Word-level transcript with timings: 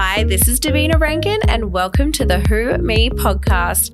Hi, 0.00 0.22
this 0.22 0.46
is 0.46 0.60
Davina 0.60 0.96
Rankin, 1.00 1.40
and 1.48 1.72
welcome 1.72 2.12
to 2.12 2.24
the 2.24 2.38
Who 2.38 2.78
Me 2.78 3.10
podcast. 3.10 3.90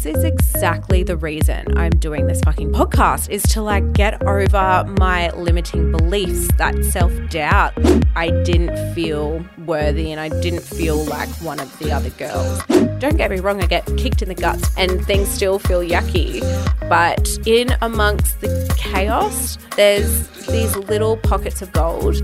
This 0.00 0.16
is 0.16 0.22
exactly 0.22 1.02
the 1.02 1.16
reason 1.16 1.76
I'm 1.76 1.90
doing 1.90 2.28
this 2.28 2.40
fucking 2.42 2.70
podcast 2.70 3.30
is 3.30 3.42
to 3.54 3.62
like 3.62 3.94
get 3.94 4.22
over 4.22 4.84
my 4.96 5.30
limiting 5.30 5.90
beliefs, 5.90 6.46
that 6.56 6.84
self 6.84 7.12
doubt. 7.30 7.72
I 8.14 8.30
didn't 8.44 8.94
feel 8.94 9.44
worthy 9.66 10.12
and 10.12 10.20
I 10.20 10.28
didn't 10.28 10.62
feel 10.62 11.04
like 11.06 11.28
one 11.42 11.58
of 11.58 11.76
the 11.80 11.90
other 11.90 12.10
girls. 12.10 12.62
Don't 13.00 13.16
get 13.16 13.32
me 13.32 13.40
wrong, 13.40 13.60
I 13.60 13.66
get 13.66 13.86
kicked 13.96 14.22
in 14.22 14.28
the 14.28 14.36
guts 14.36 14.70
and 14.78 15.04
things 15.04 15.26
still 15.30 15.58
feel 15.58 15.80
yucky. 15.80 16.42
But 16.88 17.36
in 17.44 17.74
amongst 17.82 18.40
the 18.40 18.72
chaos, 18.78 19.58
there's 19.74 20.28
these 20.46 20.76
little 20.76 21.16
pockets 21.16 21.60
of 21.60 21.72
gold. 21.72 22.22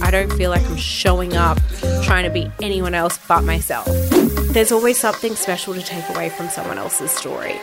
I 0.00 0.12
don't 0.12 0.32
feel 0.34 0.50
like 0.50 0.64
I'm 0.64 0.76
showing 0.76 1.34
up 1.34 1.58
trying 2.04 2.22
to 2.22 2.30
be 2.30 2.48
anyone 2.62 2.94
else 2.94 3.18
but 3.26 3.42
myself. 3.42 3.88
There's 4.56 4.72
always 4.72 4.96
something 4.96 5.34
special 5.34 5.74
to 5.74 5.82
take 5.82 6.08
away 6.08 6.30
from 6.30 6.48
someone 6.48 6.78
else's 6.78 7.10
story. 7.10 7.60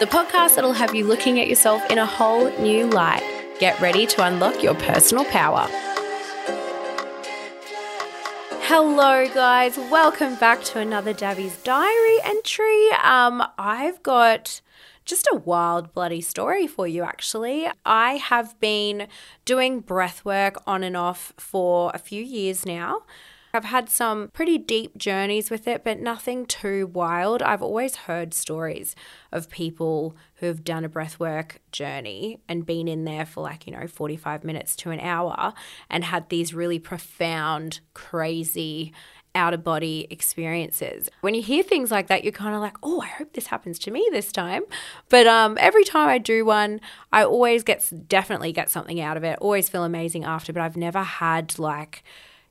The 0.00 0.06
podcast 0.06 0.54
that'll 0.54 0.72
have 0.72 0.94
you 0.94 1.04
looking 1.04 1.38
at 1.38 1.48
yourself 1.48 1.82
in 1.90 1.98
a 1.98 2.06
whole 2.06 2.50
new 2.58 2.86
light. 2.86 3.22
Get 3.60 3.78
ready 3.78 4.06
to 4.06 4.24
unlock 4.24 4.62
your 4.62 4.74
personal 4.74 5.26
power. 5.26 5.68
Hello, 8.62 9.28
guys. 9.34 9.76
Welcome 9.76 10.36
back 10.36 10.64
to 10.64 10.78
another 10.78 11.12
Davvy's 11.12 11.58
Diary 11.58 12.16
entry. 12.24 12.88
Um, 13.02 13.42
I've 13.58 14.02
got 14.02 14.62
just 15.04 15.28
a 15.30 15.36
wild, 15.36 15.92
bloody 15.92 16.22
story 16.22 16.66
for 16.66 16.86
you, 16.86 17.02
actually. 17.02 17.68
I 17.84 18.14
have 18.14 18.58
been 18.60 19.08
doing 19.44 19.80
breath 19.80 20.24
work 20.24 20.56
on 20.66 20.84
and 20.84 20.96
off 20.96 21.34
for 21.36 21.90
a 21.92 21.98
few 21.98 22.22
years 22.22 22.64
now. 22.64 23.02
I've 23.54 23.66
had 23.66 23.88
some 23.88 24.30
pretty 24.32 24.58
deep 24.58 24.98
journeys 24.98 25.48
with 25.48 25.68
it, 25.68 25.84
but 25.84 26.00
nothing 26.00 26.44
too 26.44 26.88
wild. 26.88 27.40
I've 27.40 27.62
always 27.62 27.94
heard 27.94 28.34
stories 28.34 28.96
of 29.30 29.48
people 29.48 30.16
who've 30.36 30.64
done 30.64 30.84
a 30.84 30.88
breathwork 30.88 31.58
journey 31.70 32.40
and 32.48 32.66
been 32.66 32.88
in 32.88 33.04
there 33.04 33.24
for 33.24 33.42
like, 33.42 33.66
you 33.68 33.72
know, 33.72 33.86
45 33.86 34.42
minutes 34.42 34.74
to 34.76 34.90
an 34.90 34.98
hour 34.98 35.54
and 35.88 36.02
had 36.02 36.30
these 36.30 36.52
really 36.52 36.80
profound, 36.80 37.78
crazy, 37.94 38.92
out 39.36 39.54
of 39.54 39.64
body 39.64 40.06
experiences. 40.10 41.08
When 41.20 41.34
you 41.34 41.42
hear 41.42 41.62
things 41.62 41.90
like 41.90 42.06
that, 42.08 42.24
you're 42.24 42.32
kind 42.32 42.54
of 42.54 42.60
like, 42.60 42.76
oh, 42.82 43.00
I 43.00 43.06
hope 43.06 43.32
this 43.32 43.48
happens 43.48 43.78
to 43.80 43.90
me 43.90 44.08
this 44.12 44.32
time. 44.32 44.62
But 45.08 45.26
um, 45.26 45.56
every 45.60 45.84
time 45.84 46.08
I 46.08 46.18
do 46.18 46.44
one, 46.44 46.80
I 47.12 47.24
always 47.24 47.62
get 47.62 47.88
definitely 48.08 48.52
get 48.52 48.70
something 48.70 49.00
out 49.00 49.16
of 49.16 49.24
it. 49.24 49.38
Always 49.40 49.68
feel 49.68 49.84
amazing 49.84 50.24
after. 50.24 50.52
But 50.52 50.62
I've 50.62 50.76
never 50.76 51.02
had 51.02 51.58
like, 51.58 52.04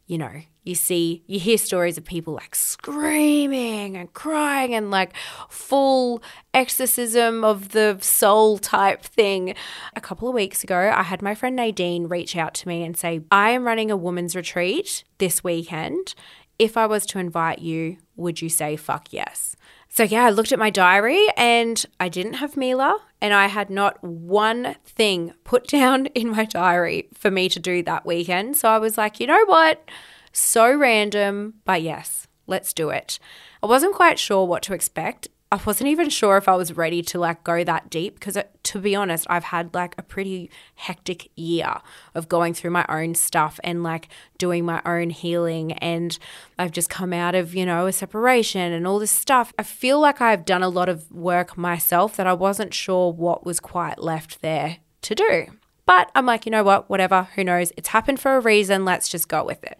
you 0.06 0.18
know, 0.18 0.42
you 0.64 0.76
see, 0.76 1.23
you 1.28 1.40
hear 1.40 1.58
stories 1.58 1.98
of 1.98 2.06
people 2.06 2.34
like 2.34 2.56
screaming 2.56 3.96
and 3.98 4.12
crying 4.14 4.73
and 4.73 4.92
like 4.92 5.14
full 5.50 6.22
exorcism 6.54 7.44
of 7.44 7.70
the 7.70 7.98
soul 8.02 8.58
type 8.58 9.02
thing. 9.02 9.56
A 9.96 10.02
couple 10.02 10.28
of 10.28 10.34
weeks 10.36 10.64
ago, 10.64 10.92
I 10.94 11.04
had 11.04 11.22
my 11.22 11.36
friend 11.36 11.56
Nadine 11.56 12.08
reach 12.08 12.36
out 12.36 12.54
to 12.56 12.68
me 12.68 12.84
and 12.84 12.98
say, 12.98 13.22
I 13.31 13.52
am 13.52 13.66
running 13.66 13.92
a 13.92 13.98
woman's 13.98 14.36
retreat 14.36 15.04
this 15.20 15.44
weekend. 15.44 16.16
If 16.59 16.78
I 16.78 16.86
was 16.86 17.06
to 17.08 17.20
invite 17.20 17.59
you, 17.59 17.98
would 18.16 18.42
you 18.42 18.50
say 18.50 18.76
fuck 18.76 19.12
yes? 19.12 19.56
So, 19.96 20.02
yeah, 20.02 20.26
I 20.26 20.32
looked 20.32 20.52
at 20.52 20.58
my 20.58 20.72
diary 20.72 21.28
and 21.38 21.86
I 22.00 22.10
didn't 22.10 22.34
have 22.34 22.58
Mila, 22.58 22.98
and 23.22 23.32
I 23.32 23.46
had 23.46 23.70
not 23.70 24.04
one 24.04 24.76
thing 24.84 25.36
put 25.44 25.68
down 25.68 26.08
in 26.08 26.30
my 26.30 26.46
diary 26.46 27.10
for 27.14 27.30
me 27.30 27.48
to 27.50 27.60
do 27.60 27.84
that 27.84 28.04
weekend. 28.04 28.58
So, 28.58 28.70
I 28.70 28.80
was 28.80 28.98
like, 28.98 29.20
you 29.20 29.28
know 29.28 29.46
what? 29.46 29.88
So 30.32 30.76
random, 30.76 31.54
but 31.64 31.84
yes, 31.84 32.26
let's 32.48 32.74
do 32.74 32.90
it. 32.90 33.20
I 33.62 33.68
wasn't 33.68 33.94
quite 33.94 34.18
sure 34.18 34.48
what 34.48 34.64
to 34.64 34.74
expect. 34.74 35.28
I 35.54 35.59
wasn't 35.64 35.90
even 35.90 36.09
sure 36.09 36.38
if 36.38 36.48
I 36.48 36.56
was 36.56 36.76
ready 36.76 37.04
to 37.04 37.20
like 37.20 37.44
go 37.44 37.64
that 37.64 37.92
deep 37.92 38.16
because 38.16 38.36
uh, 38.36 38.41
to 38.64 38.80
be 38.80 38.96
honest, 38.96 39.28
I've 39.30 39.44
had 39.44 39.72
like 39.75 39.94
a 40.00 40.02
pretty 40.02 40.50
hectic 40.74 41.30
year 41.36 41.75
of 42.16 42.28
going 42.28 42.56
through 42.56 42.72
my 42.72 42.88
own 42.90 43.14
stuff 43.14 43.59
and 43.64 43.84
like 43.84 44.08
doing 44.40 44.66
my 44.66 44.81
own 44.84 45.12
healing 45.12 45.74
and 45.74 46.18
I've 46.58 46.72
just 46.72 46.90
come 46.90 47.14
out 47.14 47.36
of, 47.36 47.53
you 47.53 47.68
know, 47.68 47.86
a 47.86 47.94
separation 47.94 48.74
and 48.74 48.88
all 48.88 48.97
this 48.97 49.12
stuff. 49.12 49.53
I 49.59 49.62
feel 49.62 50.00
like 50.00 50.22
I've 50.22 50.44
done 50.44 50.64
a 50.64 50.69
lot 50.69 50.90
of 50.90 51.12
work 51.12 51.56
myself 51.56 52.16
that 52.16 52.25
I 52.25 52.34
wasn't 52.34 52.74
sure 52.74 53.14
what 53.14 53.46
was 53.46 53.59
quite 53.59 54.00
left 54.02 54.41
there 54.41 54.78
to 55.03 55.14
do. 55.14 55.46
But 55.85 56.09
I'm 56.16 56.25
like, 56.25 56.47
you 56.47 56.52
know 56.52 56.64
what, 56.64 56.90
whatever, 56.90 57.28
who 57.35 57.44
knows? 57.44 57.72
It's 57.78 57.90
happened 57.90 58.20
for 58.20 58.38
a 58.38 58.40
reason. 58.40 58.85
Let's 58.85 59.08
just 59.08 59.28
go 59.28 59.46
with 59.46 59.64
it. 59.64 59.78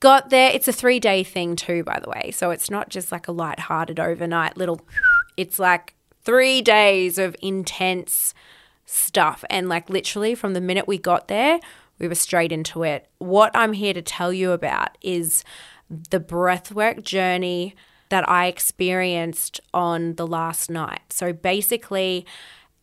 Got 0.00 0.30
there. 0.30 0.50
It's 0.50 0.68
a 0.68 0.72
three 0.72 1.00
day 1.00 1.24
thing, 1.24 1.56
too, 1.56 1.82
by 1.82 1.98
the 2.00 2.10
way. 2.10 2.30
So 2.30 2.50
it's 2.50 2.70
not 2.70 2.90
just 2.90 3.10
like 3.10 3.28
a 3.28 3.32
light-hearted 3.32 3.98
overnight 3.98 4.56
little, 4.56 4.80
it's 5.36 5.58
like 5.58 5.94
three 6.22 6.60
days 6.60 7.18
of 7.18 7.36
intense 7.40 8.34
stuff. 8.84 9.44
And 9.48 9.68
like 9.68 9.88
literally 9.88 10.34
from 10.34 10.54
the 10.54 10.60
minute 10.60 10.86
we 10.86 10.98
got 10.98 11.28
there, 11.28 11.60
we 11.98 12.08
were 12.08 12.14
straight 12.14 12.52
into 12.52 12.82
it. 12.82 13.08
What 13.18 13.50
I'm 13.54 13.72
here 13.72 13.94
to 13.94 14.02
tell 14.02 14.32
you 14.32 14.52
about 14.52 14.98
is 15.00 15.44
the 15.88 16.20
breathwork 16.20 17.02
journey 17.02 17.74
that 18.08 18.28
I 18.28 18.46
experienced 18.46 19.60
on 19.72 20.14
the 20.14 20.26
last 20.26 20.70
night. 20.70 21.12
So 21.12 21.32
basically, 21.32 22.26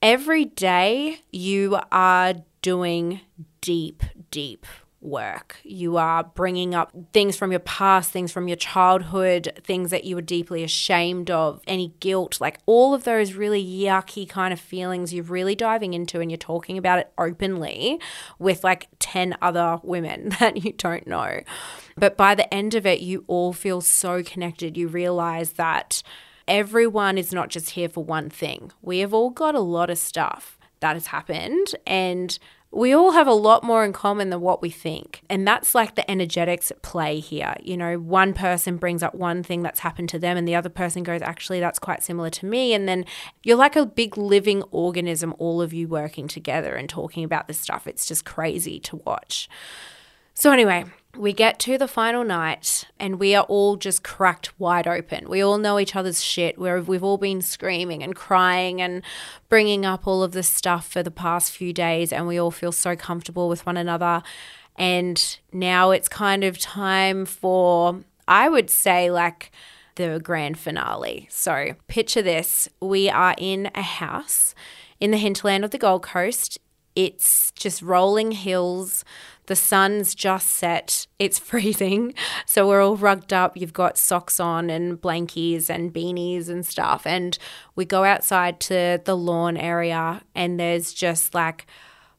every 0.01 0.45
day 0.45 1.21
you 1.31 1.79
are 1.91 2.35
doing 2.61 3.21
deep, 3.61 4.03
deep 4.31 4.65
work. 5.03 5.57
You 5.63 5.97
are 5.97 6.23
bringing 6.23 6.73
up 6.73 6.91
things 7.11 7.35
from 7.35 7.51
your 7.51 7.59
past, 7.59 8.11
things 8.11 8.31
from 8.31 8.47
your 8.47 8.57
childhood, 8.57 9.51
things 9.63 9.91
that 9.91 10.05
you 10.05 10.15
were 10.15 10.21
deeply 10.21 10.63
ashamed 10.63 11.29
of, 11.29 11.61
any 11.67 11.93
guilt, 11.99 12.39
like 12.39 12.59
all 12.65 12.93
of 12.93 13.03
those 13.03 13.33
really 13.33 13.63
yucky 13.63 14.27
kind 14.27 14.53
of 14.53 14.59
feelings 14.59 15.13
you're 15.13 15.23
really 15.23 15.55
diving 15.55 15.93
into 15.93 16.19
and 16.19 16.31
you're 16.31 16.37
talking 16.37 16.77
about 16.77 16.99
it 16.99 17.11
openly 17.17 17.99
with 18.39 18.63
like 18.63 18.87
10 18.99 19.35
other 19.41 19.79
women 19.83 20.29
that 20.39 20.63
you 20.63 20.73
don't 20.73 21.05
know. 21.05 21.41
But 21.95 22.17
by 22.17 22.35
the 22.35 22.51
end 22.53 22.73
of 22.73 22.85
it, 22.85 23.01
you 23.01 23.23
all 23.27 23.53
feel 23.53 23.81
so 23.81 24.23
connected. 24.23 24.77
You 24.77 24.87
realize 24.87 25.53
that 25.53 26.01
everyone 26.47 27.17
is 27.17 27.31
not 27.31 27.49
just 27.49 27.71
here 27.71 27.89
for 27.89 28.03
one 28.03 28.29
thing. 28.29 28.71
We 28.81 28.99
have 28.99 29.13
all 29.13 29.29
got 29.29 29.55
a 29.55 29.59
lot 29.59 29.89
of 29.89 29.97
stuff 29.97 30.57
that 30.79 30.95
has 30.95 31.07
happened 31.07 31.75
and 31.87 32.37
we 32.73 32.91
all 32.91 33.11
have 33.11 33.27
a 33.27 33.33
lot 33.33 33.63
more 33.63 33.85
in 33.85 33.93
common 33.93 34.31
than 34.31 34.41
what 34.41 34.61
we 34.61 34.69
think. 34.69 35.21
And 35.29 35.47
that's 35.47 35.75
like 35.75 35.95
the 35.95 36.09
energetics 36.09 36.71
at 36.71 36.81
play 36.81 37.19
here. 37.19 37.55
You 37.61 37.77
know, 37.77 37.99
one 37.99 38.33
person 38.33 38.77
brings 38.77 39.03
up 39.03 39.13
one 39.13 39.43
thing 39.43 39.61
that's 39.61 39.81
happened 39.81 40.09
to 40.09 40.19
them, 40.19 40.37
and 40.37 40.47
the 40.47 40.55
other 40.55 40.69
person 40.69 41.03
goes, 41.03 41.21
actually, 41.21 41.59
that's 41.59 41.79
quite 41.79 42.03
similar 42.03 42.31
to 42.31 42.45
me. 42.45 42.73
And 42.73 42.87
then 42.87 43.05
you're 43.43 43.57
like 43.57 43.75
a 43.75 43.85
big 43.85 44.17
living 44.17 44.63
organism, 44.71 45.35
all 45.37 45.61
of 45.61 45.71
you 45.71 45.87
working 45.87 46.27
together 46.27 46.73
and 46.75 46.89
talking 46.89 47.23
about 47.23 47.47
this 47.47 47.59
stuff. 47.59 47.85
It's 47.85 48.07
just 48.07 48.25
crazy 48.25 48.79
to 48.81 48.95
watch. 48.97 49.47
So, 50.33 50.51
anyway, 50.51 50.85
we 51.15 51.31
get 51.31 51.59
to 51.59 51.77
the 51.77 51.87
final 51.87 52.23
night 52.23 52.85
and 52.99 53.19
we 53.19 53.35
are 53.35 53.43
all 53.43 53.75
just 53.75 54.03
cracked 54.03 54.59
wide 54.59 54.87
open. 54.87 55.29
We 55.29 55.43
all 55.43 55.59
know 55.59 55.79
each 55.79 55.95
other's 55.95 56.23
shit. 56.23 56.57
Where 56.57 56.81
we've 56.81 57.03
all 57.03 57.17
been 57.19 57.41
screaming 57.41 58.01
and 58.01 58.15
crying 58.15 58.81
and 58.81 59.03
bringing 59.47 59.85
up 59.85 60.07
all 60.07 60.23
of 60.23 60.31
this 60.31 60.49
stuff 60.49 60.87
for 60.87 61.03
the 61.03 61.11
past 61.11 61.51
few 61.51 61.71
days, 61.71 62.11
and 62.11 62.27
we 62.27 62.39
all 62.39 62.51
feel 62.51 62.71
so 62.71 62.95
comfortable 62.95 63.47
with 63.47 63.65
one 63.65 63.77
another. 63.77 64.23
And 64.75 65.37
now 65.51 65.91
it's 65.91 66.09
kind 66.09 66.43
of 66.43 66.57
time 66.57 67.25
for, 67.25 67.99
I 68.27 68.49
would 68.49 68.71
say, 68.71 69.11
like 69.11 69.51
the 69.95 70.19
grand 70.23 70.57
finale. 70.57 71.27
So, 71.29 71.75
picture 71.87 72.23
this 72.23 72.67
we 72.81 73.07
are 73.07 73.35
in 73.37 73.69
a 73.75 73.83
house 73.83 74.55
in 74.99 75.11
the 75.11 75.17
hinterland 75.17 75.63
of 75.63 75.69
the 75.69 75.77
Gold 75.77 76.01
Coast. 76.01 76.57
It's 76.95 77.51
just 77.51 77.81
rolling 77.81 78.31
hills 78.31 79.03
the 79.45 79.55
sun's 79.55 80.15
just 80.15 80.49
set. 80.49 81.07
It's 81.19 81.39
freezing. 81.49 82.13
So 82.45 82.67
we're 82.67 82.81
all 82.81 82.97
rugged 82.97 83.33
up. 83.33 83.57
You've 83.57 83.73
got 83.73 83.97
socks 83.97 84.39
on 84.39 84.69
and 84.69 85.01
blankies 85.01 85.69
and 85.69 85.93
beanies 85.93 86.49
and 86.49 86.65
stuff. 86.65 87.05
And 87.05 87.37
we 87.75 87.85
go 87.85 88.03
outside 88.03 88.59
to 88.61 89.01
the 89.03 89.15
lawn 89.15 89.57
area 89.57 90.21
and 90.35 90.59
there's 90.59 90.93
just 90.93 91.33
like 91.33 91.65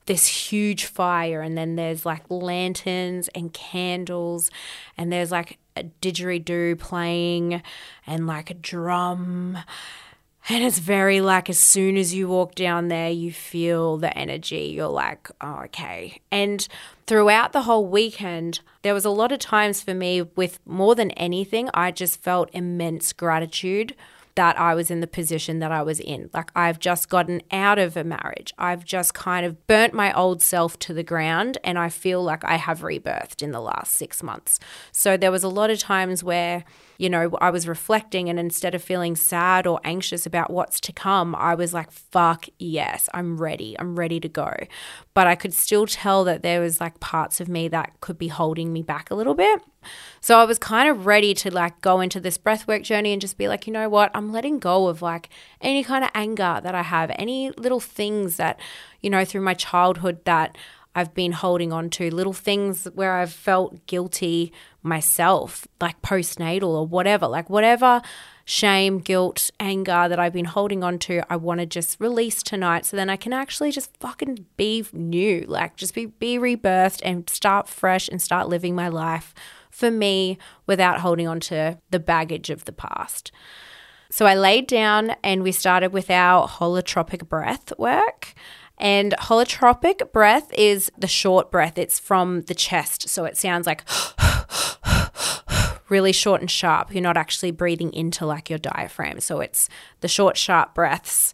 this 0.06 0.26
huge 0.26 0.84
fire 0.84 1.40
and 1.40 1.56
then 1.56 1.76
there's 1.76 2.04
like 2.04 2.22
lanterns 2.28 3.28
and 3.28 3.54
candles 3.54 4.50
and 4.98 5.10
there's 5.10 5.30
like 5.30 5.58
a 5.76 5.84
didgeridoo 6.02 6.78
playing 6.78 7.62
and 8.06 8.26
like 8.26 8.50
a 8.50 8.54
drum 8.54 9.58
and 10.48 10.62
it's 10.62 10.78
very 10.78 11.20
like 11.20 11.48
as 11.48 11.58
soon 11.58 11.96
as 11.96 12.14
you 12.14 12.28
walk 12.28 12.54
down 12.54 12.88
there, 12.88 13.10
you 13.10 13.32
feel 13.32 13.96
the 13.96 14.16
energy. 14.16 14.72
You're 14.74 14.88
like, 14.88 15.30
oh, 15.40 15.62
okay. 15.64 16.20
And 16.30 16.66
throughout 17.06 17.52
the 17.52 17.62
whole 17.62 17.86
weekend, 17.86 18.60
there 18.82 18.94
was 18.94 19.04
a 19.04 19.10
lot 19.10 19.32
of 19.32 19.38
times 19.38 19.80
for 19.82 19.94
me 19.94 20.22
with 20.22 20.58
more 20.66 20.94
than 20.94 21.10
anything, 21.12 21.70
I 21.72 21.90
just 21.90 22.22
felt 22.22 22.50
immense 22.52 23.12
gratitude 23.12 23.94
that 24.34 24.58
I 24.58 24.74
was 24.74 24.90
in 24.90 25.00
the 25.00 25.06
position 25.06 25.60
that 25.60 25.70
I 25.70 25.82
was 25.82 26.00
in. 26.00 26.28
Like, 26.34 26.50
I've 26.56 26.78
just 26.78 27.08
gotten 27.08 27.40
out 27.52 27.78
of 27.78 27.96
a 27.96 28.02
marriage. 28.02 28.52
I've 28.58 28.84
just 28.84 29.14
kind 29.14 29.46
of 29.46 29.66
burnt 29.66 29.94
my 29.94 30.12
old 30.12 30.42
self 30.42 30.78
to 30.80 30.94
the 30.94 31.04
ground, 31.04 31.58
and 31.62 31.78
I 31.78 31.88
feel 31.88 32.22
like 32.22 32.44
I 32.44 32.56
have 32.56 32.80
rebirthed 32.80 33.42
in 33.42 33.52
the 33.52 33.60
last 33.60 33.94
six 33.94 34.22
months. 34.22 34.58
So, 34.90 35.16
there 35.16 35.30
was 35.30 35.44
a 35.44 35.48
lot 35.48 35.70
of 35.70 35.78
times 35.78 36.24
where, 36.24 36.64
you 36.98 37.10
know, 37.10 37.36
I 37.40 37.50
was 37.50 37.66
reflecting, 37.66 38.28
and 38.28 38.38
instead 38.38 38.74
of 38.74 38.82
feeling 38.82 39.16
sad 39.16 39.66
or 39.66 39.80
anxious 39.84 40.26
about 40.26 40.50
what's 40.50 40.80
to 40.80 40.92
come, 40.92 41.34
I 41.34 41.54
was 41.54 41.74
like, 41.74 41.90
fuck 41.90 42.46
yes, 42.58 43.08
I'm 43.12 43.38
ready. 43.38 43.76
I'm 43.78 43.96
ready 43.96 44.20
to 44.20 44.28
go. 44.28 44.52
But 45.12 45.26
I 45.26 45.34
could 45.34 45.54
still 45.54 45.86
tell 45.86 46.24
that 46.24 46.42
there 46.42 46.60
was 46.60 46.80
like 46.80 47.00
parts 47.00 47.40
of 47.40 47.48
me 47.48 47.68
that 47.68 48.00
could 48.00 48.18
be 48.18 48.28
holding 48.28 48.72
me 48.72 48.82
back 48.82 49.10
a 49.10 49.14
little 49.14 49.34
bit. 49.34 49.60
So 50.20 50.38
I 50.38 50.44
was 50.44 50.58
kind 50.58 50.88
of 50.88 51.06
ready 51.06 51.34
to 51.34 51.50
like 51.50 51.80
go 51.80 52.00
into 52.00 52.20
this 52.20 52.38
breathwork 52.38 52.82
journey 52.82 53.12
and 53.12 53.20
just 53.20 53.36
be 53.36 53.48
like, 53.48 53.66
you 53.66 53.72
know 53.72 53.88
what? 53.88 54.10
I'm 54.14 54.32
letting 54.32 54.58
go 54.58 54.86
of 54.86 55.02
like 55.02 55.28
any 55.60 55.84
kind 55.84 56.04
of 56.04 56.10
anger 56.14 56.60
that 56.62 56.74
I 56.74 56.82
have, 56.82 57.10
any 57.16 57.50
little 57.52 57.80
things 57.80 58.36
that, 58.36 58.58
you 59.02 59.10
know, 59.10 59.24
through 59.24 59.42
my 59.42 59.54
childhood 59.54 60.24
that 60.24 60.56
I've 60.94 61.14
been 61.14 61.32
holding 61.32 61.72
on 61.72 61.90
to, 61.90 62.14
little 62.14 62.32
things 62.32 62.86
where 62.94 63.14
I've 63.14 63.32
felt 63.32 63.86
guilty 63.86 64.52
myself, 64.82 65.66
like 65.80 66.00
postnatal 66.02 66.68
or 66.68 66.86
whatever, 66.86 67.26
like 67.26 67.50
whatever 67.50 68.02
shame, 68.44 68.98
guilt, 68.98 69.50
anger 69.58 70.06
that 70.08 70.18
I've 70.18 70.32
been 70.32 70.44
holding 70.44 70.84
on 70.84 70.98
to, 71.00 71.22
I 71.32 71.36
want 71.36 71.60
to 71.60 71.66
just 71.66 71.98
release 71.98 72.42
tonight 72.42 72.84
so 72.84 72.96
then 72.96 73.08
I 73.08 73.16
can 73.16 73.32
actually 73.32 73.70
just 73.70 73.96
fucking 73.98 74.46
be 74.56 74.84
new, 74.92 75.44
like 75.48 75.76
just 75.76 75.94
be 75.94 76.06
be 76.06 76.38
rebirthed 76.38 77.00
and 77.02 77.28
start 77.28 77.68
fresh 77.68 78.08
and 78.08 78.20
start 78.20 78.48
living 78.48 78.74
my 78.74 78.88
life 78.88 79.34
for 79.70 79.90
me 79.90 80.38
without 80.66 81.00
holding 81.00 81.26
on 81.26 81.40
to 81.40 81.78
the 81.90 81.98
baggage 81.98 82.50
of 82.50 82.64
the 82.64 82.72
past. 82.72 83.32
So 84.10 84.26
I 84.26 84.34
laid 84.34 84.68
down 84.68 85.16
and 85.24 85.42
we 85.42 85.50
started 85.50 85.92
with 85.92 86.10
our 86.10 86.46
holotropic 86.46 87.28
breath 87.28 87.72
work. 87.78 88.34
And 88.78 89.14
holotropic 89.18 90.12
breath 90.12 90.52
is 90.52 90.90
the 90.98 91.06
short 91.06 91.50
breath, 91.50 91.78
it's 91.78 91.98
from 91.98 92.42
the 92.42 92.54
chest. 92.54 93.08
So 93.08 93.24
it 93.24 93.36
sounds 93.36 93.66
like 93.66 93.84
really 95.88 96.12
short 96.12 96.40
and 96.40 96.50
sharp. 96.50 96.92
You're 96.92 97.02
not 97.02 97.16
actually 97.16 97.50
breathing 97.50 97.92
into 97.92 98.26
like 98.26 98.50
your 98.50 98.58
diaphragm. 98.58 99.20
So 99.20 99.40
it's 99.40 99.68
the 100.00 100.08
short, 100.08 100.36
sharp 100.36 100.74
breaths. 100.74 101.32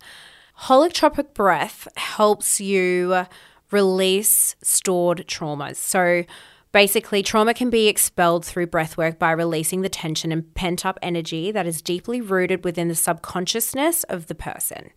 Holotropic 0.65 1.33
breath 1.33 1.89
helps 1.97 2.61
you 2.61 3.27
release 3.71 4.57
stored 4.63 5.27
traumas. 5.27 5.77
So 5.77 6.25
Basically, 6.73 7.23
trauma 7.23 7.53
can 7.53 7.69
be 7.69 7.89
expelled 7.89 8.45
through 8.45 8.69
breathwork 8.69 9.19
by 9.19 9.33
releasing 9.33 9.81
the 9.81 9.89
tension 9.89 10.31
and 10.31 10.55
pent 10.55 10.87
up 10.87 11.01
energy 11.03 11.51
that 11.51 11.67
is 11.67 11.83
deeply 11.83 12.21
rooted 12.21 12.65
within 12.65 12.87
the 12.87 12.95
subconsciousness 12.95 14.05
of 14.05 14.29
the 14.29 14.37
person. 14.37 14.91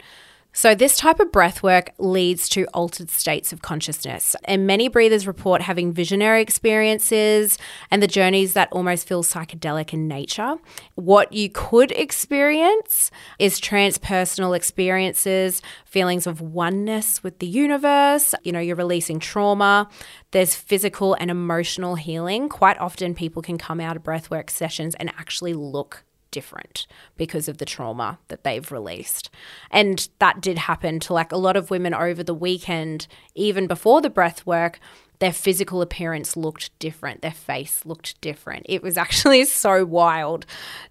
So, 0.55 0.75
this 0.75 0.97
type 0.97 1.19
of 1.19 1.31
breath 1.31 1.63
work 1.63 1.93
leads 1.97 2.47
to 2.49 2.65
altered 2.75 3.09
states 3.09 3.51
of 3.51 3.63
consciousness. 3.63 4.35
And 4.45 4.67
many 4.67 4.87
breathers 4.87 5.25
report 5.25 5.63
having 5.63 5.91
visionary 5.91 6.43
experiences 6.43 7.57
and 7.89 8.03
the 8.03 8.07
journeys 8.07 8.53
that 8.53 8.71
almost 8.71 9.07
feel 9.07 9.23
psychedelic 9.23 9.93
in 9.93 10.07
nature. 10.07 10.57
What 10.93 11.33
you 11.33 11.49
could 11.49 11.91
experience 11.93 13.09
is 13.39 13.59
transpersonal 13.59 14.55
experiences, 14.55 15.63
feelings 15.85 16.27
of 16.27 16.39
oneness 16.39 17.23
with 17.23 17.39
the 17.39 17.47
universe. 17.47 18.35
You 18.43 18.51
know, 18.51 18.59
you're 18.59 18.75
releasing 18.75 19.19
trauma. 19.19 19.89
There's 20.29 20.53
physical 20.53 21.15
and 21.15 21.31
emotional 21.31 21.95
healing. 21.95 22.47
Quite 22.47 22.77
often, 22.77 23.15
people 23.15 23.41
can 23.41 23.57
come 23.57 23.79
out 23.79 23.97
of 23.97 24.03
breathwork 24.03 24.51
sessions 24.51 24.93
and 24.99 25.09
actually 25.17 25.55
look 25.55 26.03
different 26.33 26.85
because 27.15 27.47
of 27.47 27.59
the 27.59 27.65
trauma 27.65 28.19
that 28.27 28.43
they've 28.43 28.69
released. 28.69 29.29
And 29.71 30.09
that 30.19 30.41
did 30.41 30.57
happen 30.57 30.99
to 31.01 31.13
like 31.13 31.31
a 31.31 31.37
lot 31.37 31.55
of 31.55 31.69
women 31.69 31.93
over 31.93 32.23
the 32.23 32.33
weekend, 32.33 33.07
even 33.35 33.67
before 33.67 34.01
the 34.01 34.09
breath 34.09 34.45
work 34.45 34.79
their 35.23 35.31
physical 35.31 35.81
appearance 35.81 36.35
looked 36.35 36.77
different, 36.79 37.21
their 37.21 37.31
face 37.31 37.85
looked 37.85 38.19
different. 38.19 38.65
It 38.67 38.83
was 38.83 38.97
actually 39.05 39.45
so 39.45 39.85
wild. 39.85 40.45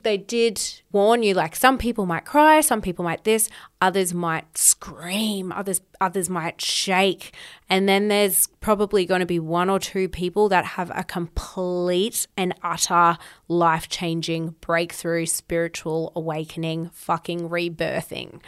They 0.05 0.17
did 0.17 0.58
warn 0.90 1.23
you 1.23 1.34
like 1.34 1.55
some 1.55 1.76
people 1.76 2.06
might 2.06 2.25
cry, 2.25 2.62
some 2.62 2.81
people 2.81 3.05
might 3.05 3.25
this, 3.25 3.50
others 3.82 4.14
might 4.14 4.56
scream, 4.56 5.52
others 5.52 5.82
others 6.00 6.31
might 6.31 6.62
shake. 6.62 7.34
And 7.69 7.87
then 7.87 8.08
there's 8.08 8.46
probably 8.61 9.05
going 9.05 9.20
to 9.20 9.26
be 9.26 9.38
one 9.38 9.69
or 9.69 9.79
two 9.79 10.08
people 10.08 10.49
that 10.49 10.64
have 10.64 10.90
a 10.94 11.05
complete 11.05 12.26
and 12.34 12.55
utter 12.62 13.19
life-changing 13.49 14.55
breakthrough, 14.62 15.26
spiritual 15.26 16.11
awakening, 16.17 16.88
fucking 16.94 17.50
rebirthing. 17.50 18.40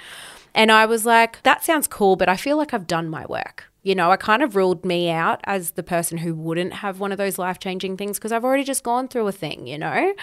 And 0.55 0.73
I 0.73 0.87
was 0.87 1.05
like, 1.05 1.43
that 1.43 1.63
sounds 1.63 1.87
cool, 1.87 2.17
but 2.17 2.31
I 2.31 2.37
feel 2.39 2.57
like 2.57 2.73
I've 2.73 2.87
done 2.87 3.11
my 3.11 3.27
work 3.27 3.71
you 3.85 3.95
know, 3.95 4.11
I 4.11 4.17
kind 4.17 4.43
of 4.43 4.57
ruled 4.57 4.85
me 4.85 5.11
out 5.11 5.41
as 5.45 5.73
the 5.73 5.83
person 5.83 6.19
who 6.19 6.35
wouldn't 6.35 6.73
have 6.73 7.01
one 7.01 7.13
of 7.13 7.19
those 7.19 7.39
life 7.39 7.59
changing 7.61 7.99
things 7.99 8.19
because 8.19 8.33
I've 8.33 8.45
already 8.45 8.65
just 8.65 8.83
gone 8.83 9.09
through 9.09 9.29
a 9.29 9.33
thing, 9.33 9.67
you 9.67 9.79
know? 9.79 10.15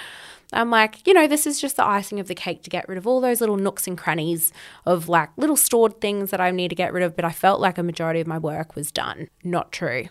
I'm 0.52 0.72
like, 0.72 1.06
you 1.08 1.14
know, 1.14 1.28
this 1.28 1.46
is 1.46 1.62
just 1.62 1.78
the 1.78 1.86
icing 1.86 2.20
of 2.20 2.28
the 2.28 2.36
cake 2.36 2.64
to 2.64 2.72
get 2.72 2.90
rid 2.90 2.98
of 2.98 3.06
all 3.06 3.22
those 3.22 3.40
little 3.40 3.58
nooks 3.58 3.88
and 3.88 3.98
crannies 3.98 4.52
of 4.86 5.08
like 5.08 5.30
little 5.38 5.56
stored 5.56 6.02
things 6.02 6.32
that 6.32 6.42
I 6.42 6.50
need 6.50 6.70
to 6.70 6.76
get 6.76 6.92
rid 6.92 7.04
of. 7.04 7.16
But 7.16 7.24
I 7.24 7.32
felt 7.32 7.62
like 7.62 7.78
a 7.78 7.84
majority 7.84 8.20
of 8.20 8.28
my 8.28 8.40
work 8.40 8.76
was 8.76 8.92
done. 8.92 9.30
Not 9.44 9.72
true. 9.72 10.06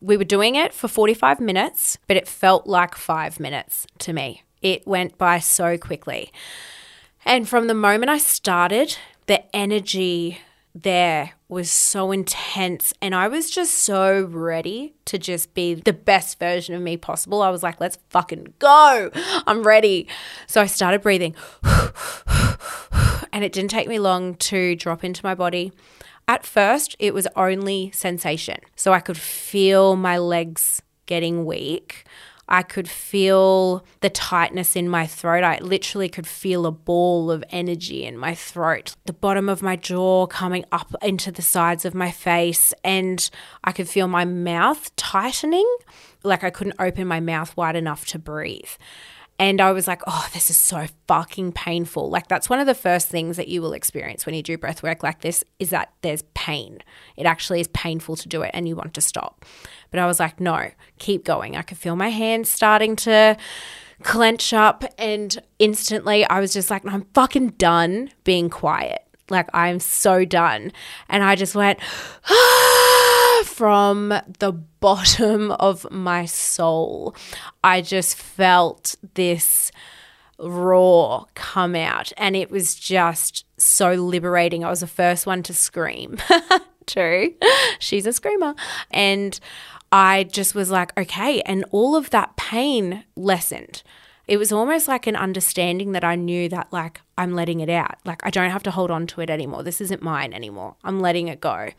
We 0.00 0.16
were 0.16 0.24
doing 0.24 0.56
it 0.56 0.74
for 0.74 0.88
45 0.88 1.40
minutes, 1.40 1.98
but 2.08 2.16
it 2.16 2.28
felt 2.28 2.66
like 2.66 2.96
five 2.96 3.38
minutes 3.38 3.86
to 4.00 4.12
me. 4.12 4.42
It 4.60 4.84
went 4.84 5.16
by 5.16 5.38
so 5.38 5.78
quickly. 5.78 6.32
And 7.24 7.48
from 7.48 7.68
the 7.68 7.74
moment 7.74 8.10
I 8.10 8.18
started, 8.18 8.98
the 9.26 9.44
energy 9.54 10.40
there 10.74 11.32
was 11.48 11.70
so 11.70 12.10
intense 12.10 12.92
and 13.00 13.14
I 13.14 13.28
was 13.28 13.50
just 13.50 13.72
so 13.72 14.24
ready 14.24 14.94
to 15.04 15.16
just 15.16 15.54
be 15.54 15.74
the 15.74 15.92
best 15.92 16.38
version 16.40 16.74
of 16.74 16.82
me 16.82 16.96
possible. 16.96 17.40
I 17.40 17.50
was 17.50 17.62
like, 17.62 17.80
let's 17.80 17.98
fucking 18.10 18.54
go. 18.58 19.10
I'm 19.46 19.62
ready. 19.62 20.08
So 20.48 20.60
I 20.60 20.66
started 20.66 21.02
breathing 21.02 21.36
and 23.32 23.44
it 23.44 23.52
didn't 23.52 23.70
take 23.70 23.86
me 23.86 23.98
long 23.98 24.34
to 24.36 24.74
drop 24.74 25.04
into 25.04 25.24
my 25.24 25.34
body. 25.34 25.72
At 26.26 26.44
first, 26.44 26.96
it 26.98 27.14
was 27.14 27.28
only 27.36 27.92
sensation. 27.92 28.58
So 28.74 28.92
I 28.92 28.98
could 28.98 29.18
feel 29.18 29.94
my 29.94 30.18
legs 30.18 30.82
getting 31.06 31.44
weak. 31.44 32.04
I 32.48 32.62
could 32.62 32.88
feel 32.88 33.84
the 34.00 34.10
tightness 34.10 34.76
in 34.76 34.88
my 34.88 35.06
throat. 35.06 35.42
I 35.42 35.58
literally 35.58 36.08
could 36.08 36.26
feel 36.26 36.64
a 36.66 36.70
ball 36.70 37.30
of 37.30 37.42
energy 37.50 38.04
in 38.04 38.16
my 38.16 38.34
throat, 38.34 38.94
the 39.04 39.12
bottom 39.12 39.48
of 39.48 39.62
my 39.62 39.76
jaw 39.76 40.26
coming 40.26 40.64
up 40.70 40.94
into 41.02 41.32
the 41.32 41.42
sides 41.42 41.84
of 41.84 41.94
my 41.94 42.10
face, 42.10 42.72
and 42.84 43.28
I 43.64 43.72
could 43.72 43.88
feel 43.88 44.08
my 44.08 44.24
mouth 44.24 44.94
tightening. 44.96 45.68
Like 46.22 46.44
I 46.44 46.50
couldn't 46.50 46.76
open 46.78 47.06
my 47.06 47.20
mouth 47.20 47.56
wide 47.56 47.76
enough 47.76 48.06
to 48.06 48.18
breathe. 48.18 48.70
And 49.38 49.60
I 49.60 49.72
was 49.72 49.86
like, 49.86 50.02
oh, 50.06 50.28
this 50.32 50.48
is 50.48 50.56
so 50.56 50.86
fucking 51.06 51.52
painful. 51.52 52.08
Like, 52.08 52.28
that's 52.28 52.48
one 52.48 52.58
of 52.58 52.66
the 52.66 52.74
first 52.74 53.08
things 53.08 53.36
that 53.36 53.48
you 53.48 53.60
will 53.60 53.74
experience 53.74 54.24
when 54.24 54.34
you 54.34 54.42
do 54.42 54.56
breath 54.56 54.82
work 54.82 55.02
like 55.02 55.20
this 55.20 55.44
is 55.58 55.70
that 55.70 55.92
there's 56.00 56.22
pain. 56.34 56.78
It 57.16 57.26
actually 57.26 57.60
is 57.60 57.68
painful 57.68 58.16
to 58.16 58.28
do 58.28 58.42
it 58.42 58.50
and 58.54 58.66
you 58.66 58.76
want 58.76 58.94
to 58.94 59.00
stop. 59.00 59.44
But 59.90 60.00
I 60.00 60.06
was 60.06 60.18
like, 60.18 60.40
no, 60.40 60.70
keep 60.98 61.24
going. 61.24 61.54
I 61.54 61.62
could 61.62 61.76
feel 61.78 61.96
my 61.96 62.08
hands 62.08 62.48
starting 62.48 62.96
to 62.96 63.36
clench 64.02 64.54
up. 64.54 64.84
And 64.98 65.38
instantly 65.58 66.24
I 66.24 66.40
was 66.40 66.52
just 66.54 66.70
like, 66.70 66.86
I'm 66.86 67.06
fucking 67.12 67.48
done 67.50 68.10
being 68.24 68.48
quiet. 68.48 69.02
Like, 69.28 69.48
I'm 69.52 69.80
so 69.80 70.24
done. 70.24 70.72
And 71.08 71.24
I 71.24 71.34
just 71.34 71.54
went, 71.54 71.78
ah, 72.30 72.95
from 73.44 74.14
the 74.38 74.52
bottom 74.80 75.52
of 75.52 75.90
my 75.90 76.24
soul. 76.24 77.14
I 77.62 77.80
just 77.80 78.16
felt 78.16 78.96
this 79.14 79.72
roar 80.38 81.26
come 81.34 81.74
out, 81.74 82.12
and 82.16 82.36
it 82.36 82.50
was 82.50 82.74
just 82.74 83.44
so 83.56 83.94
liberating. 83.94 84.64
I 84.64 84.70
was 84.70 84.80
the 84.80 84.86
first 84.86 85.26
one 85.26 85.42
to 85.44 85.54
scream, 85.54 86.18
too. 86.86 87.34
She's 87.78 88.06
a 88.06 88.12
screamer. 88.12 88.54
And 88.90 89.38
I 89.92 90.24
just 90.24 90.54
was 90.54 90.70
like, 90.70 90.96
okay. 90.98 91.40
And 91.42 91.64
all 91.70 91.96
of 91.96 92.10
that 92.10 92.36
pain 92.36 93.04
lessened 93.14 93.82
it 94.28 94.38
was 94.38 94.50
almost 94.50 94.88
like 94.88 95.06
an 95.06 95.16
understanding 95.16 95.92
that 95.92 96.02
I 96.02 96.16
knew 96.16 96.48
that, 96.48 96.72
like, 96.72 97.00
I'm 97.16 97.34
letting 97.34 97.60
it 97.60 97.68
out. 97.68 97.98
Like, 98.04 98.26
I 98.26 98.30
don't 98.30 98.50
have 98.50 98.62
to 98.64 98.70
hold 98.70 98.90
on 98.90 99.06
to 99.08 99.20
it 99.20 99.30
anymore. 99.30 99.62
This 99.62 99.80
isn't 99.80 100.02
mine 100.02 100.32
anymore. 100.32 100.74
I'm 100.82 101.00
letting 101.00 101.28
it 101.28 101.40
go. 101.40 101.70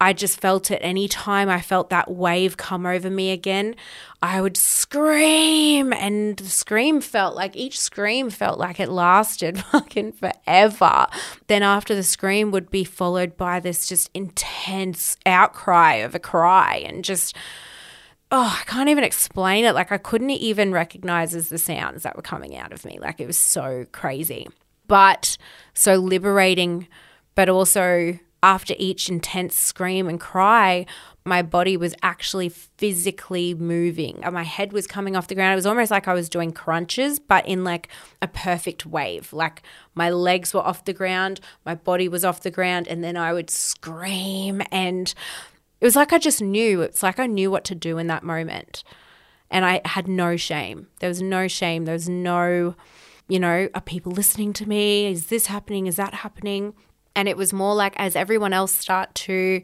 I 0.00 0.12
just 0.12 0.40
felt 0.40 0.70
it 0.70 0.78
any 0.80 1.08
time 1.08 1.48
I 1.48 1.60
felt 1.60 1.90
that 1.90 2.08
wave 2.10 2.56
come 2.56 2.86
over 2.86 3.10
me 3.10 3.32
again, 3.32 3.74
I 4.22 4.40
would 4.40 4.56
scream. 4.56 5.92
And 5.92 6.36
the 6.36 6.48
scream 6.48 7.00
felt 7.00 7.34
like 7.34 7.56
each 7.56 7.80
scream 7.80 8.30
felt 8.30 8.60
like 8.60 8.78
it 8.78 8.88
lasted 8.90 9.58
fucking 9.72 10.12
forever. 10.12 11.06
Then 11.48 11.64
after 11.64 11.96
the 11.96 12.04
scream 12.04 12.52
would 12.52 12.70
be 12.70 12.84
followed 12.84 13.36
by 13.36 13.58
this 13.58 13.88
just 13.88 14.08
intense 14.14 15.16
outcry 15.26 15.94
of 15.94 16.14
a 16.14 16.20
cry 16.20 16.76
and 16.86 17.04
just 17.04 17.36
oh, 18.30 18.58
I 18.60 18.64
can't 18.66 18.90
even 18.90 19.04
explain 19.04 19.64
it. 19.64 19.74
Like 19.74 19.90
I 19.90 19.98
couldn't 19.98 20.30
even 20.30 20.70
recognize 20.70 21.34
as 21.34 21.48
the 21.48 21.58
sounds 21.58 22.02
that 22.02 22.14
were 22.14 22.22
coming 22.22 22.56
out 22.56 22.72
of 22.72 22.84
me. 22.84 22.98
Like 23.00 23.20
it 23.20 23.26
was 23.26 23.38
so 23.38 23.86
crazy. 23.90 24.46
but 24.86 25.36
so 25.74 25.96
liberating, 25.96 26.88
but 27.34 27.48
also 27.48 28.18
after 28.42 28.74
each 28.78 29.08
intense 29.08 29.56
scream 29.56 30.08
and 30.08 30.20
cry, 30.20 30.86
my 31.24 31.42
body 31.42 31.76
was 31.76 31.94
actually 32.02 32.48
physically 32.48 33.54
moving. 33.54 34.22
My 34.32 34.44
head 34.44 34.72
was 34.72 34.86
coming 34.86 35.16
off 35.16 35.28
the 35.28 35.34
ground. 35.34 35.52
It 35.52 35.56
was 35.56 35.66
almost 35.66 35.90
like 35.90 36.08
I 36.08 36.14
was 36.14 36.28
doing 36.28 36.52
crunches, 36.52 37.18
but 37.18 37.46
in 37.46 37.64
like 37.64 37.88
a 38.22 38.28
perfect 38.28 38.86
wave. 38.86 39.32
Like 39.32 39.62
my 39.94 40.10
legs 40.10 40.54
were 40.54 40.60
off 40.60 40.84
the 40.84 40.92
ground, 40.92 41.40
my 41.66 41.74
body 41.74 42.08
was 42.08 42.24
off 42.24 42.42
the 42.42 42.50
ground, 42.50 42.88
and 42.88 43.04
then 43.04 43.16
I 43.16 43.32
would 43.32 43.50
scream. 43.50 44.62
And 44.72 45.12
it 45.80 45.84
was 45.84 45.96
like 45.96 46.12
I 46.12 46.18
just 46.18 46.40
knew. 46.40 46.82
It's 46.82 47.02
like 47.02 47.18
I 47.18 47.26
knew 47.26 47.50
what 47.50 47.64
to 47.64 47.74
do 47.74 47.98
in 47.98 48.06
that 48.06 48.22
moment. 48.22 48.84
And 49.50 49.64
I 49.64 49.80
had 49.84 50.08
no 50.08 50.36
shame. 50.36 50.88
There 51.00 51.08
was 51.08 51.22
no 51.22 51.48
shame. 51.48 51.84
There 51.84 51.94
was 51.94 52.08
no, 52.08 52.74
you 53.28 53.40
know, 53.40 53.68
are 53.74 53.80
people 53.80 54.12
listening 54.12 54.52
to 54.54 54.68
me? 54.68 55.06
Is 55.06 55.26
this 55.26 55.46
happening? 55.46 55.86
Is 55.86 55.96
that 55.96 56.14
happening? 56.14 56.74
And 57.18 57.28
it 57.28 57.36
was 57.36 57.52
more 57.52 57.74
like 57.74 57.94
as 57.96 58.14
everyone 58.14 58.52
else 58.52 58.70
start 58.70 59.12
to 59.26 59.60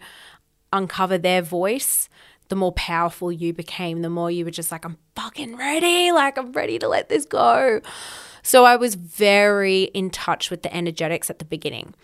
uncover 0.73 1.17
their 1.17 1.41
voice, 1.41 2.09
the 2.49 2.57
more 2.57 2.73
powerful 2.73 3.31
you 3.31 3.53
became, 3.53 4.03
the 4.03 4.11
more 4.11 4.29
you 4.29 4.45
were 4.45 4.51
just 4.51 4.73
like, 4.73 4.85
I'm 4.85 4.99
fucking 5.15 5.57
ready. 5.57 6.11
Like, 6.11 6.37
I'm 6.37 6.51
ready 6.51 6.81
to 6.81 6.89
let 6.89 7.09
this 7.09 7.25
go. 7.25 7.81
So 8.43 8.65
I 8.65 8.75
was 8.75 8.97
very 8.97 9.85
in 9.95 10.11
touch 10.11 10.51
with 10.51 10.65
the 10.65 10.75
energetics 10.75 11.31
at 11.31 11.39
the 11.39 11.45
beginning. 11.45 11.95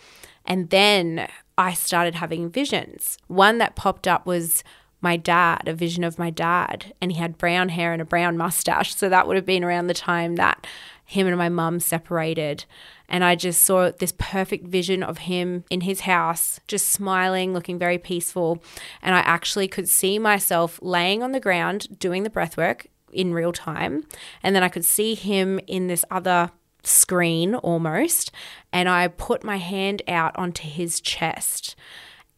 And 0.46 0.70
then 0.70 1.28
I 1.58 1.74
started 1.74 2.14
having 2.14 2.48
visions. 2.48 3.18
One 3.26 3.58
that 3.58 3.74
popped 3.74 4.06
up 4.06 4.26
was 4.26 4.62
my 5.00 5.16
dad, 5.16 5.66
a 5.66 5.74
vision 5.74 6.04
of 6.04 6.16
my 6.16 6.30
dad, 6.30 6.94
and 7.00 7.10
he 7.10 7.18
had 7.18 7.38
brown 7.38 7.70
hair 7.70 7.92
and 7.92 8.00
a 8.00 8.04
brown 8.04 8.36
mustache. 8.36 8.94
So 8.94 9.08
that 9.08 9.26
would 9.26 9.34
have 9.34 9.46
been 9.46 9.64
around 9.64 9.88
the 9.88 9.94
time 9.94 10.36
that 10.36 10.64
him 11.04 11.26
and 11.26 11.36
my 11.36 11.48
mum 11.48 11.80
separated. 11.80 12.66
And 13.10 13.24
I 13.24 13.34
just 13.34 13.62
saw 13.62 13.90
this 13.90 14.14
perfect 14.16 14.66
vision 14.66 15.02
of 15.02 15.18
him 15.18 15.64
in 15.68 15.82
his 15.82 16.00
house, 16.00 16.60
just 16.68 16.88
smiling, 16.88 17.52
looking 17.52 17.78
very 17.78 17.98
peaceful. 17.98 18.62
And 19.02 19.14
I 19.14 19.18
actually 19.20 19.68
could 19.68 19.88
see 19.88 20.18
myself 20.18 20.78
laying 20.80 21.22
on 21.22 21.32
the 21.32 21.40
ground 21.40 21.98
doing 21.98 22.22
the 22.22 22.30
breath 22.30 22.56
work 22.56 22.86
in 23.12 23.34
real 23.34 23.52
time. 23.52 24.06
And 24.42 24.54
then 24.54 24.62
I 24.62 24.68
could 24.68 24.84
see 24.84 25.14
him 25.14 25.60
in 25.66 25.88
this 25.88 26.04
other 26.10 26.52
screen 26.84 27.56
almost. 27.56 28.30
And 28.72 28.88
I 28.88 29.08
put 29.08 29.44
my 29.44 29.56
hand 29.56 30.02
out 30.08 30.36
onto 30.36 30.68
his 30.68 31.00
chest 31.00 31.74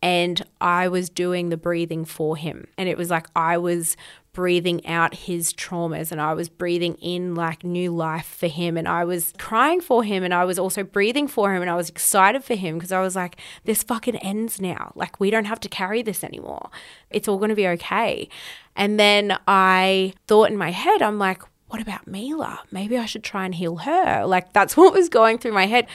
and 0.03 0.43
I 0.61 0.89
was 0.89 1.09
doing 1.09 1.49
the 1.49 1.57
breathing 1.57 2.05
for 2.05 2.37
him. 2.37 2.67
And 2.77 2.89
it 2.89 2.99
was 2.99 3.09
like 3.09 3.29
I 3.37 3.57
was 3.57 3.97
breathing 4.33 4.87
out 4.87 5.15
his 5.15 5.53
traumas 5.53 6.11
and 6.11 6.21
I 6.21 6.33
was 6.33 6.49
breathing 6.49 6.95
in 6.95 7.35
like 7.35 7.65
new 7.65 7.91
life 7.91 8.27
for 8.27 8.47
him 8.47 8.79
and 8.79 8.89
I 8.89 9.05
was 9.05 9.35
crying 9.39 9.81
for 9.81 10.03
him 10.03 10.25
and 10.25 10.33
I 10.33 10.45
was 10.45 10.59
also 10.59 10.83
breathing 10.83 11.29
for 11.29 11.55
him 11.55 11.61
and 11.61 11.71
I 11.71 11.75
was 11.75 11.91
excited 11.91 12.43
for 12.43 12.55
him 12.55 12.77
because 12.77 12.93
I 12.93 13.01
was 13.01 13.15
like 13.15 13.37
this 13.65 13.83
fucking 13.83 14.17
ends 14.17 14.61
now. 14.61 14.93
Like 14.95 15.21
we 15.21 15.31
don't 15.31 15.45
have 15.45 15.61
to 15.61 15.69
carry 15.69 16.03
this 16.03 16.25
anymore. 16.25 16.71
It's 17.11 17.29
all 17.29 17.37
going 17.37 17.51
to 17.51 17.55
be 17.55 17.69
okay. 17.69 18.29
And 18.75 18.99
then 18.99 19.39
I 19.47 20.15
thought 20.27 20.51
in 20.51 20.57
my 20.57 20.71
head 20.71 21.03
I'm 21.03 21.19
like 21.19 21.43
what 21.69 21.81
about 21.81 22.07
Mila? 22.07 22.61
Maybe 22.71 22.99
I 22.99 23.07
should 23.07 23.25
try 23.25 23.47
and 23.47 23.55
heal 23.55 23.77
her. 23.77 24.27
Like 24.27 24.53
that's 24.53 24.77
what 24.79 24.95
was 24.95 25.09
going 25.09 25.39
through 25.39 25.53
my 25.53 25.67
head 25.67 25.87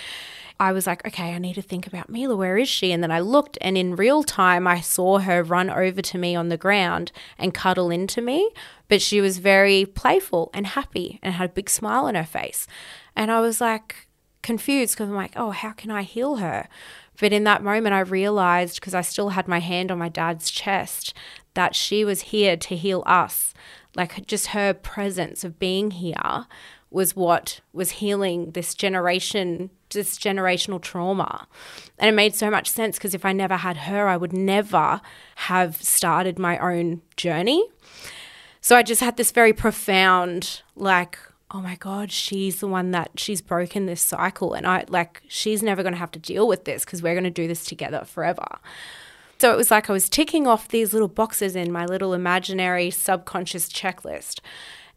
I 0.60 0.72
was 0.72 0.88
like, 0.88 1.06
okay, 1.06 1.34
I 1.34 1.38
need 1.38 1.54
to 1.56 1.62
think 1.62 1.86
about 1.86 2.10
Mila. 2.10 2.36
Where 2.36 2.58
is 2.58 2.68
she? 2.68 2.92
And 2.92 3.04
then 3.04 3.12
I 3.12 3.20
looked, 3.20 3.58
and 3.62 3.78
in 3.78 3.96
real 3.96 4.24
time, 4.24 4.68
I 4.68 4.82
saw 4.82 5.20
her 5.20 5.44
run 5.44 5.70
over 5.70 6.02
to 6.02 6.18
me 6.18 6.36
on 6.36 6.50
the 6.50 6.58
ground 6.58 7.12
and 7.38 7.54
cuddle 7.54 7.92
into 7.92 8.22
me. 8.22 8.50
But 8.88 9.02
she 9.02 9.22
was 9.22 9.38
very 9.38 9.86
playful 9.86 10.50
and 10.54 10.66
happy 10.66 11.20
and 11.22 11.36
had 11.36 11.50
a 11.52 11.54
big 11.54 11.70
smile 11.70 12.06
on 12.06 12.16
her 12.16 12.24
face. 12.24 12.66
And 13.16 13.30
I 13.30 13.40
was 13.40 13.62
like 13.62 14.08
confused 14.42 14.96
because 14.96 15.10
I'm 15.10 15.16
like, 15.16 15.34
oh, 15.36 15.52
how 15.52 15.72
can 15.72 15.92
I 15.92 16.04
heal 16.04 16.38
her? 16.38 16.68
But 17.20 17.34
in 17.34 17.44
that 17.44 17.64
moment, 17.64 17.94
I 17.94 18.00
realized 18.00 18.80
because 18.80 18.94
I 18.94 19.02
still 19.02 19.30
had 19.30 19.48
my 19.48 19.60
hand 19.60 19.92
on 19.92 19.98
my 19.98 20.10
dad's 20.10 20.50
chest 20.50 21.14
that 21.54 21.76
she 21.76 22.06
was 22.06 22.22
here 22.22 22.56
to 22.56 22.76
heal 22.76 23.04
us. 23.06 23.54
Like 23.96 24.26
just 24.28 24.48
her 24.48 24.74
presence 24.74 25.44
of 25.44 25.60
being 25.60 25.92
here 25.92 26.46
was 26.90 27.16
what 27.16 27.60
was 27.74 27.92
healing 27.92 28.52
this 28.52 28.74
generation 28.74 29.72
this 29.92 30.18
generational 30.18 30.82
trauma. 30.82 31.48
And 31.98 32.10
it 32.10 32.14
made 32.14 32.36
so 32.36 32.50
much 32.50 32.70
sense 32.70 32.98
because 32.98 33.14
if 33.14 33.26
I 33.26 33.34
never 33.34 33.58
had 33.58 33.78
her, 33.78 34.08
I 34.08 34.18
would 34.18 34.34
never 34.34 35.02
have 35.36 35.82
started 35.82 36.38
my 36.40 36.58
own 36.58 37.02
journey. 37.16 37.68
So 38.62 38.76
I 38.76 38.84
just 38.84 39.02
had 39.02 39.18
this 39.18 39.32
very 39.32 39.54
profound, 39.54 40.62
like, 40.76 41.18
oh 41.52 41.62
my 41.62 41.76
God, 41.76 42.12
she's 42.12 42.60
the 42.60 42.68
one 42.68 42.92
that 42.92 43.12
she's 43.16 43.42
broken 43.42 43.86
this 43.86 44.02
cycle. 44.02 44.54
And 44.54 44.68
I, 44.68 44.84
like, 44.90 45.22
she's 45.28 45.64
never 45.64 45.84
going 45.84 45.94
to 45.94 46.00
have 46.00 46.12
to 46.12 46.20
deal 46.20 46.48
with 46.48 46.66
this 46.66 46.84
because 46.84 47.02
we're 47.02 47.14
going 47.14 47.24
to 47.24 47.30
do 47.30 47.48
this 47.48 47.64
together 47.64 48.04
forever. 48.06 48.60
So 49.40 49.54
it 49.54 49.58
was 49.58 49.72
like 49.72 49.90
I 49.90 49.94
was 49.94 50.10
ticking 50.10 50.48
off 50.48 50.68
these 50.68 50.94
little 50.94 51.08
boxes 51.08 51.56
in 51.56 51.72
my 51.72 51.86
little 51.86 52.14
imaginary 52.14 52.90
subconscious 52.90 53.70
checklist. 53.70 54.40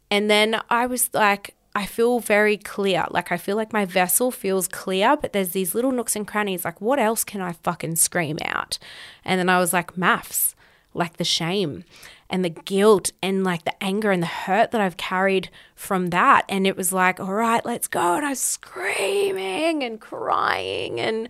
And 0.09 0.29
then 0.29 0.59
I 0.69 0.87
was 0.87 1.09
like, 1.13 1.55
I 1.73 1.85
feel 1.85 2.19
very 2.19 2.57
clear. 2.57 3.05
Like 3.09 3.31
I 3.31 3.37
feel 3.37 3.55
like 3.55 3.71
my 3.71 3.85
vessel 3.85 4.29
feels 4.31 4.67
clear, 4.67 5.15
but 5.15 5.31
there's 5.31 5.51
these 5.51 5.73
little 5.73 5.91
nooks 5.91 6.15
and 6.15 6.27
crannies. 6.27 6.65
Like, 6.65 6.81
what 6.81 6.99
else 6.99 7.23
can 7.23 7.41
I 7.41 7.53
fucking 7.53 7.95
scream 7.95 8.37
out? 8.43 8.77
And 9.23 9.39
then 9.39 9.49
I 9.49 9.59
was 9.59 9.71
like, 9.71 9.95
MAFS, 9.95 10.53
like 10.93 11.17
the 11.17 11.23
shame 11.23 11.85
and 12.29 12.43
the 12.43 12.49
guilt 12.49 13.11
and 13.21 13.43
like 13.43 13.63
the 13.63 13.83
anger 13.83 14.11
and 14.11 14.21
the 14.21 14.27
hurt 14.27 14.71
that 14.71 14.81
I've 14.81 14.97
carried 14.97 15.49
from 15.75 16.07
that. 16.07 16.45
And 16.49 16.67
it 16.67 16.75
was 16.75 16.91
like, 16.91 17.19
all 17.19 17.33
right, 17.33 17.65
let's 17.65 17.87
go. 17.87 18.15
And 18.15 18.25
I 18.25 18.29
was 18.29 18.39
screaming 18.39 19.83
and 19.83 19.99
crying 19.99 20.99
and 20.99 21.29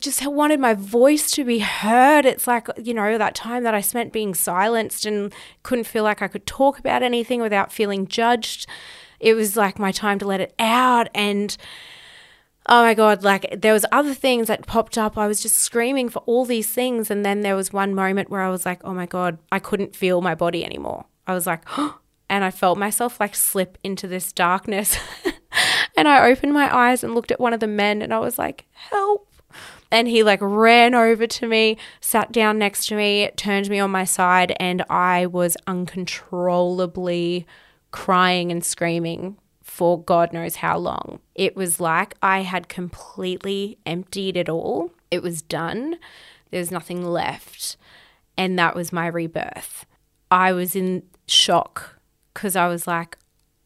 just 0.00 0.26
wanted 0.26 0.60
my 0.60 0.74
voice 0.74 1.30
to 1.32 1.44
be 1.44 1.60
heard. 1.60 2.26
It's 2.26 2.46
like, 2.46 2.68
you 2.76 2.92
know, 2.92 3.16
that 3.16 3.34
time 3.34 3.62
that 3.62 3.74
I 3.74 3.80
spent 3.80 4.12
being 4.12 4.34
silenced 4.34 5.06
and 5.06 5.32
couldn't 5.62 5.84
feel 5.84 6.04
like 6.04 6.20
I 6.20 6.28
could 6.28 6.46
talk 6.46 6.78
about 6.78 7.02
anything 7.02 7.40
without 7.40 7.72
feeling 7.72 8.06
judged 8.06 8.66
it 9.24 9.34
was 9.34 9.56
like 9.56 9.78
my 9.78 9.90
time 9.90 10.18
to 10.18 10.26
let 10.26 10.40
it 10.40 10.54
out 10.58 11.08
and 11.14 11.56
oh 12.68 12.82
my 12.82 12.92
god 12.92 13.24
like 13.24 13.46
there 13.56 13.72
was 13.72 13.86
other 13.90 14.14
things 14.14 14.46
that 14.48 14.66
popped 14.66 14.98
up. 14.98 15.16
I 15.16 15.26
was 15.26 15.42
just 15.42 15.56
screaming 15.56 16.10
for 16.10 16.20
all 16.26 16.44
these 16.44 16.70
things 16.70 17.10
and 17.10 17.24
then 17.24 17.40
there 17.40 17.56
was 17.56 17.72
one 17.72 17.94
moment 17.94 18.30
where 18.30 18.42
i 18.42 18.50
was 18.50 18.66
like 18.66 18.80
oh 18.84 18.94
my 18.94 19.06
god 19.06 19.38
i 19.50 19.58
couldn't 19.58 19.96
feel 19.96 20.20
my 20.20 20.34
body 20.34 20.64
anymore. 20.64 21.06
I 21.26 21.32
was 21.32 21.46
like 21.46 21.62
oh, 21.78 21.98
and 22.28 22.44
i 22.44 22.50
felt 22.50 22.78
myself 22.78 23.18
like 23.18 23.34
slip 23.34 23.78
into 23.82 24.06
this 24.06 24.32
darkness. 24.32 24.96
And 25.96 26.08
i 26.08 26.28
opened 26.28 26.52
my 26.52 26.74
eyes 26.74 27.04
and 27.04 27.14
looked 27.14 27.30
at 27.30 27.38
one 27.40 27.52
of 27.52 27.60
the 27.60 27.68
men 27.68 28.02
and 28.02 28.12
i 28.12 28.18
was 28.18 28.38
like 28.38 28.66
help. 28.72 29.28
And 29.92 30.08
he 30.08 30.24
like 30.24 30.40
ran 30.42 30.92
over 30.92 31.26
to 31.28 31.46
me 31.46 31.78
sat 32.00 32.32
down 32.32 32.58
next 32.58 32.88
to 32.88 32.96
me 32.96 33.30
turned 33.36 33.70
me 33.70 33.78
on 33.78 33.92
my 33.92 34.04
side 34.04 34.56
and 34.58 34.84
i 34.90 35.24
was 35.24 35.56
uncontrollably 35.68 37.46
crying 37.94 38.50
and 38.50 38.64
screaming 38.64 39.36
for 39.62 40.02
God 40.02 40.32
knows 40.32 40.56
how 40.56 40.76
long. 40.76 41.20
It 41.36 41.54
was 41.54 41.78
like 41.78 42.14
I 42.20 42.40
had 42.40 42.68
completely 42.68 43.78
emptied 43.86 44.36
it 44.36 44.48
all. 44.48 44.90
It 45.12 45.22
was 45.22 45.42
done. 45.42 46.00
There's 46.50 46.72
nothing 46.72 47.04
left. 47.06 47.76
And 48.36 48.58
that 48.58 48.74
was 48.74 48.92
my 48.92 49.06
rebirth. 49.06 49.86
I 50.28 50.50
was 50.50 50.74
in 50.74 51.04
shock 51.28 52.00
because 52.32 52.56
I 52.56 52.66
was 52.66 52.88
like, 52.88 53.16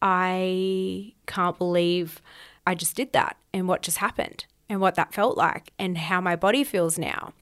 I 0.03 1.15
can't 1.27 1.57
believe 1.57 2.21
I 2.67 2.75
just 2.75 2.97
did 2.97 3.15
that 3.15 3.39
and 3.55 3.67
what 3.67 3.81
just 3.81 3.97
happened 3.97 4.45
and 4.69 4.79
what 4.79 4.95
that 4.97 5.15
felt 5.15 5.39
like 5.39 5.73
and 5.79 5.97
how 5.97 6.21
my 6.21 6.37
body 6.37 6.65
feels 6.65 6.99
now. 6.99 7.33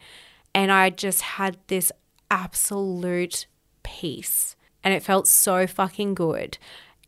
And 0.54 0.70
I 0.70 0.90
just 0.90 1.22
had 1.22 1.56
this 1.66 1.90
absolute 2.30 3.46
peace 3.82 4.54
and 4.86 4.94
it 4.94 5.02
felt 5.02 5.26
so 5.26 5.66
fucking 5.66 6.14
good. 6.14 6.58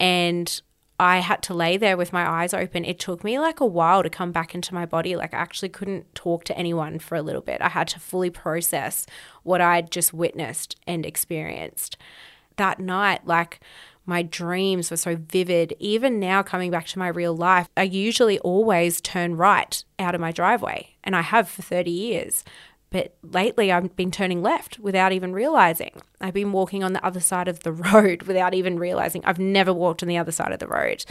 And 0.00 0.61
I 0.99 1.18
had 1.18 1.44
to 1.44 1.54
lay 1.54 1.76
there 1.76 1.97
with 1.97 2.12
my 2.12 2.28
eyes 2.28 2.52
open. 2.52 2.85
It 2.85 2.99
took 2.99 3.23
me 3.23 3.38
like 3.38 3.61
a 3.61 3.66
while 3.66 4.02
to 4.02 4.11
come 4.11 4.32
back 4.32 4.52
into 4.52 4.75
my 4.75 4.85
body. 4.85 5.14
Like, 5.14 5.32
I 5.32 5.37
actually 5.37 5.68
couldn't 5.68 6.12
talk 6.12 6.42
to 6.47 6.58
anyone 6.58 6.99
for 6.99 7.14
a 7.14 7.23
little 7.23 7.40
bit. 7.40 7.62
I 7.62 7.68
had 7.68 7.87
to 7.88 8.00
fully 8.00 8.30
process 8.30 9.06
what 9.44 9.61
I'd 9.61 9.92
just 9.92 10.12
witnessed 10.12 10.75
and 10.88 11.06
experienced. 11.06 11.97
That 12.56 12.80
night, 12.80 13.25
like, 13.28 13.61
my 14.04 14.23
dreams 14.23 14.90
were 14.90 14.97
so 14.97 15.14
vivid. 15.14 15.76
Even 15.78 16.18
now, 16.18 16.42
coming 16.42 16.73
back 16.73 16.88
to 16.88 16.99
my 16.99 17.06
real 17.06 17.37
life, 17.37 17.68
I 17.76 17.85
usually 17.85 18.40
always 18.40 19.00
turn 19.00 19.37
right 19.37 19.85
out 20.00 20.16
of 20.16 20.20
my 20.20 20.32
driveway, 20.32 20.97
and 21.04 21.14
I 21.14 21.20
have 21.20 21.49
for 21.49 21.62
30 21.62 21.92
years. 21.92 22.42
But 22.90 23.16
lately, 23.23 23.71
I've 23.71 23.95
been 23.97 24.11
turning 24.11 24.42
left 24.42 24.78
without 24.78 25.12
even 25.12 25.33
realizing. 25.33 25.92
I've 26.23 26.33
been 26.33 26.52
walking 26.52 26.83
on 26.83 26.95
the 26.95 27.04
other 27.04 27.21
side 27.21 27.47
of 27.47 27.61
the 27.61 27.73
road 27.92 28.23
without 28.23 28.54
even 28.54 28.78
realizing. 28.78 29.23
I've 29.25 29.38
never 29.38 29.73
walked 29.75 30.02
on 30.02 30.09
the 30.09 30.16
other 30.16 30.33
side 30.33 30.52
of 30.52 30.59
the 30.59 30.66
road. 30.66 31.04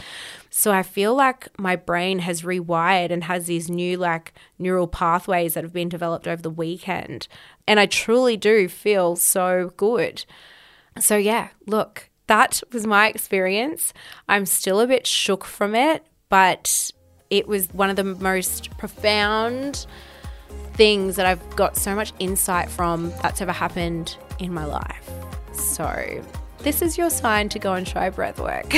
So 0.50 0.72
I 0.72 0.82
feel 0.82 1.14
like 1.14 1.48
my 1.58 1.76
brain 1.76 2.18
has 2.20 2.42
rewired 2.42 3.10
and 3.10 3.24
has 3.24 3.46
these 3.46 3.70
new, 3.70 3.96
like, 3.96 4.34
neural 4.58 4.88
pathways 4.88 5.54
that 5.54 5.62
have 5.62 5.72
been 5.72 5.88
developed 5.88 6.26
over 6.26 6.42
the 6.42 6.50
weekend. 6.50 7.28
And 7.66 7.78
I 7.78 7.86
truly 7.86 8.36
do 8.36 8.68
feel 8.68 9.14
so 9.14 9.72
good. 9.76 10.24
So, 10.98 11.16
yeah, 11.16 11.50
look, 11.66 12.10
that 12.26 12.60
was 12.72 12.86
my 12.86 13.08
experience. 13.08 13.92
I'm 14.28 14.46
still 14.46 14.80
a 14.80 14.86
bit 14.86 15.06
shook 15.06 15.44
from 15.44 15.76
it, 15.76 16.04
but 16.28 16.90
it 17.30 17.46
was 17.46 17.68
one 17.68 17.90
of 17.90 17.96
the 17.96 18.04
most 18.04 18.76
profound 18.78 19.86
things 20.78 21.16
that 21.16 21.26
I've 21.26 21.56
got 21.56 21.76
so 21.76 21.94
much 21.94 22.12
insight 22.20 22.70
from 22.70 23.10
that's 23.20 23.42
ever 23.42 23.52
happened 23.52 24.16
in 24.38 24.54
my 24.54 24.64
life. 24.64 25.10
So, 25.52 26.24
this 26.60 26.82
is 26.82 26.96
your 26.96 27.10
sign 27.10 27.48
to 27.50 27.58
go 27.58 27.74
and 27.74 27.84
try 27.86 28.10
breathwork. 28.10 28.72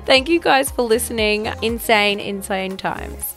Thank 0.06 0.28
you 0.30 0.40
guys 0.40 0.70
for 0.70 0.82
listening. 0.82 1.52
Insane, 1.62 2.20
insane 2.20 2.78
times. 2.78 3.34